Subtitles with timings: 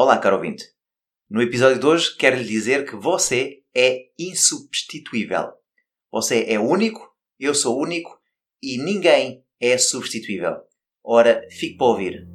[0.00, 0.64] Olá, caro ouvinte.
[1.28, 5.48] No episódio de hoje quero lhe dizer que você é insubstituível.
[6.12, 7.00] Você é único,
[7.36, 8.16] eu sou único
[8.62, 10.54] e ninguém é substituível.
[11.02, 12.28] Ora, fique para ouvir.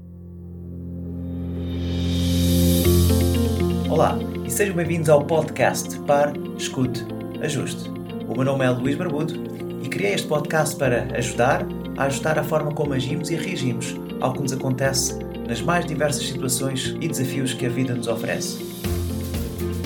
[3.89, 6.99] Olá e sejam bem-vindos ao podcast Par, Escute,
[7.41, 7.89] Ajuste.
[8.27, 9.35] O meu nome é Luís Barbudo
[9.81, 11.65] e criei este podcast para ajudar
[11.97, 16.27] a ajustar a forma como agimos e reagimos ao que nos acontece nas mais diversas
[16.27, 18.63] situações e desafios que a vida nos oferece.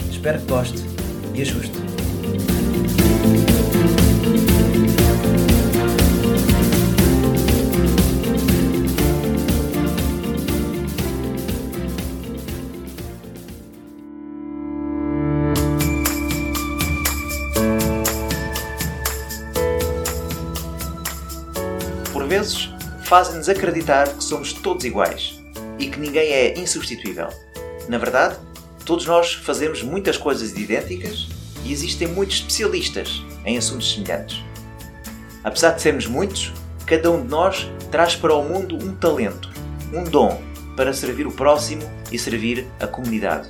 [0.09, 0.83] Espero que goste
[1.33, 1.71] e ajuste.
[22.11, 22.69] Por vezes,
[23.03, 25.36] fazem-nos acreditar que somos todos iguais
[25.79, 27.29] e que ninguém é insubstituível.
[27.87, 28.37] Na verdade,
[28.85, 31.27] todos nós fazemos muitas coisas idênticas
[31.63, 34.43] e existem muitos especialistas em assuntos semelhantes.
[35.43, 36.53] Apesar de sermos muitos,
[36.85, 39.49] cada um de nós traz para o mundo um talento,
[39.93, 40.41] um dom
[40.75, 43.49] para servir o próximo e servir a comunidade.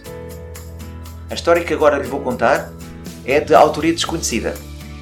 [1.30, 2.72] A história que agora lhe vou contar
[3.26, 4.54] é de autoria desconhecida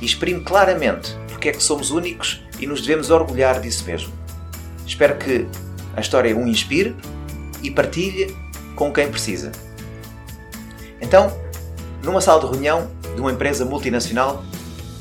[0.02, 4.12] e exprime claramente porque é que somos únicos e nos devemos orgulhar disso mesmo.
[4.88, 5.46] Espero que
[5.96, 6.96] a história o inspire
[7.68, 8.36] e partilhe
[8.76, 9.52] com quem precisa.
[11.02, 11.32] Então,
[12.04, 14.44] numa sala de reunião de uma empresa multinacional,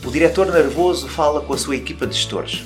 [0.05, 2.65] o diretor nervoso fala com a sua equipa de gestores.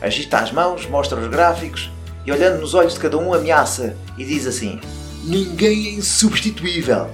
[0.00, 1.90] Agita as mãos, mostra os gráficos
[2.26, 4.80] e, olhando nos olhos de cada um, ameaça e diz assim:
[5.24, 7.08] Ninguém é insubstituível.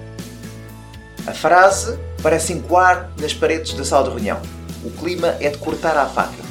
[1.27, 4.41] A frase parece encoar nas paredes da sala de reunião.
[4.85, 6.51] O clima é de cortar à faca.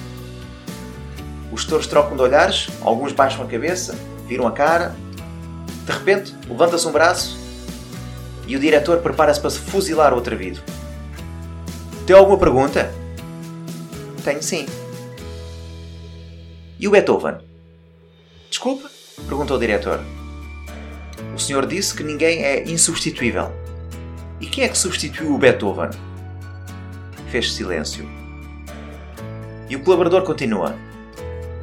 [1.52, 4.96] Os gestores trocam de olhares, alguns baixam a cabeça, viram a cara.
[5.90, 7.36] De repente, levanta-se um braço
[8.46, 10.62] e o diretor prepara-se para se fuzilar o atrevido.
[12.06, 12.94] Tem alguma pergunta?
[14.24, 14.68] Tenho sim.
[16.80, 17.38] E o Beethoven?
[18.52, 18.88] Desculpa?
[19.28, 20.00] Perguntou o diretor.
[21.36, 23.52] O senhor disse que ninguém é insubstituível.
[24.40, 25.90] E quem é que substituiu o Beethoven?
[27.32, 28.08] Fez silêncio.
[29.68, 30.76] E o colaborador continua.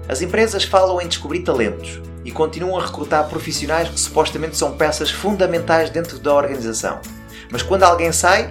[0.09, 5.13] As empresas falam em descobrir talentos e continuam a recrutar profissionais que supostamente são peças
[5.13, 7.01] fundamentais dentro da organização.
[7.53, 8.51] Mas quando alguém sai,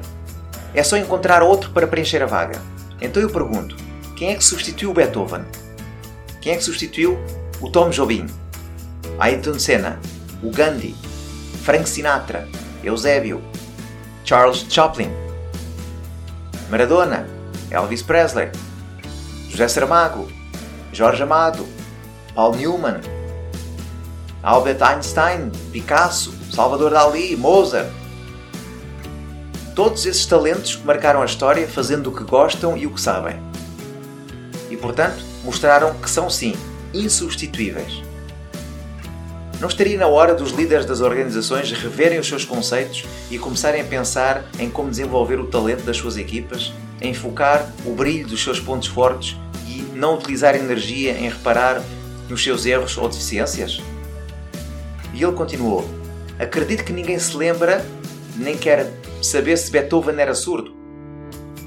[0.73, 2.57] é só encontrar outro para preencher a vaga.
[3.01, 3.75] Então eu pergunto:
[4.15, 5.43] quem é que substituiu Beethoven?
[6.39, 7.19] Quem é que substituiu
[7.59, 8.25] o Tom Jobim?
[9.19, 9.99] Ayrton Senna,
[10.41, 10.95] o Gandhi,
[11.63, 12.47] Frank Sinatra,
[12.81, 13.43] Eusébio,
[14.23, 15.11] Charles Chaplin,
[16.69, 17.27] Maradona,
[17.69, 18.49] Elvis Presley,
[19.49, 20.29] José Saramago,
[20.93, 21.67] Jorge Amado,
[22.33, 23.01] Paul Newman,
[24.45, 27.89] Albert Einstein, Picasso, Salvador Dali, Mozart.
[29.73, 33.37] Todos esses talentos que marcaram a história fazendo o que gostam e o que sabem.
[34.69, 36.53] E portanto, mostraram que são sim
[36.93, 38.03] insubstituíveis.
[39.59, 43.85] Não estaria na hora dos líderes das organizações reverem os seus conceitos e começarem a
[43.85, 48.59] pensar em como desenvolver o talento das suas equipas, em focar o brilho dos seus
[48.59, 49.35] pontos fortes
[49.67, 51.81] e não utilizar energia em reparar
[52.29, 53.81] nos seus erros ou deficiências?
[55.15, 55.83] E ele continuou:
[56.37, 57.83] Acredito que ninguém se lembra,
[58.35, 60.75] nem quer saber se Beethoven era surdo,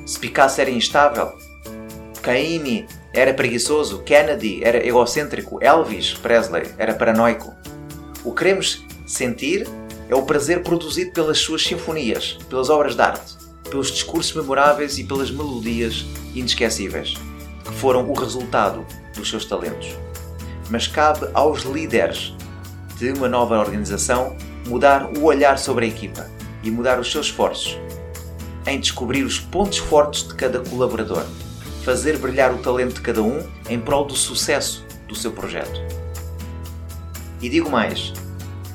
[0.07, 1.33] se Picasso era instável,
[2.23, 7.55] Caymmi era preguiçoso, Kennedy era egocêntrico, Elvis Presley era paranoico.
[8.23, 9.67] O que queremos sentir
[10.11, 13.35] é o prazer produzido pelas suas sinfonias, pelas obras de arte,
[13.71, 16.05] pelos discursos memoráveis e pelas melodias
[16.35, 17.15] inesquecíveis,
[17.65, 18.85] que foram o resultado
[19.15, 19.97] dos seus talentos.
[20.69, 22.35] Mas cabe aos líderes
[22.99, 24.37] de uma nova organização
[24.67, 26.29] mudar o olhar sobre a equipa
[26.63, 27.79] e mudar os seus esforços
[28.69, 31.25] em descobrir os pontos fortes de cada colaborador,
[31.85, 35.81] fazer brilhar o talento de cada um em prol do sucesso do seu projeto.
[37.41, 38.13] E digo mais: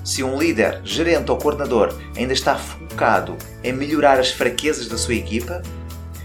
[0.03, 5.13] se um líder, gerente ou coordenador ainda está focado em melhorar as fraquezas da sua
[5.13, 5.61] equipa,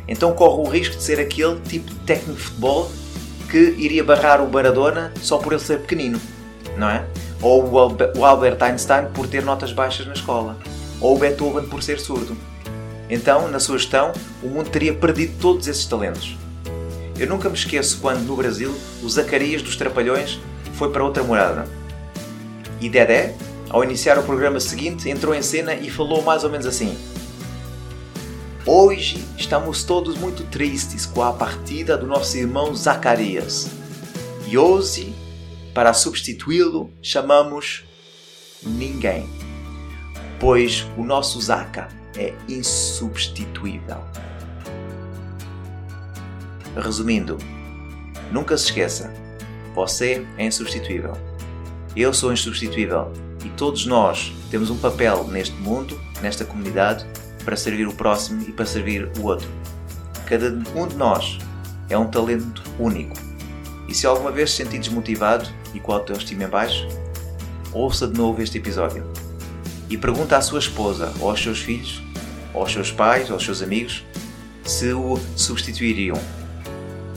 [0.06, 2.90] então corre o risco de ser aquele tipo de técnico de futebol
[3.50, 6.20] que iria barrar o Maradona só por ele ser pequenino,
[6.76, 7.06] não é?
[7.40, 10.56] Ou o Albert Einstein por ter notas baixas na escola,
[11.00, 12.36] ou o Beethoven por ser surdo.
[13.08, 14.12] Então, na sua gestão,
[14.42, 16.36] o mundo teria perdido todos esses talentos.
[17.18, 20.38] Eu nunca me esqueço quando, no Brasil, o Zacarias dos Trapalhões
[20.74, 21.66] foi para outra morada.
[22.80, 23.34] E Dedé,
[23.70, 26.96] ao iniciar o programa seguinte, entrou em cena e falou mais ou menos assim:
[28.64, 33.68] Hoje estamos todos muito tristes com a partida do nosso irmão Zacarias.
[34.46, 35.14] E hoje,
[35.74, 37.84] para substituí-lo, chamamos
[38.62, 39.28] ninguém.
[40.40, 44.02] pois o nosso Zaka é insubstituível.
[46.76, 47.38] Resumindo,
[48.32, 49.12] nunca se esqueça:
[49.74, 51.12] você é insubstituível.
[51.96, 53.12] Eu sou insubstituível
[53.44, 57.04] e todos nós temos um papel neste mundo, nesta comunidade,
[57.44, 59.48] para servir o próximo e para servir o outro.
[60.26, 60.48] Cada
[60.78, 61.38] um de nós
[61.88, 63.27] é um talento único.
[63.88, 66.86] E se alguma vez se sentir desmotivado e com a autoestima em baixo,
[67.72, 69.02] ouça de novo este episódio
[69.88, 72.02] e pergunta à sua esposa ou aos seus filhos,
[72.52, 74.04] ou aos seus pais ou aos seus amigos
[74.64, 76.20] se o substituiriam.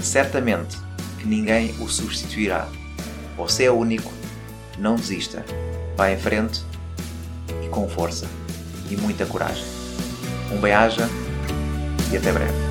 [0.02, 0.78] Certamente
[1.20, 2.68] que ninguém o substituirá.
[3.38, 4.12] Você é único,
[4.80, 5.46] não desista.
[5.98, 6.64] Vá em frente
[7.64, 8.28] e com força
[8.90, 9.66] e muita coragem.
[10.52, 11.08] Um bem-aja
[12.12, 12.71] e até breve.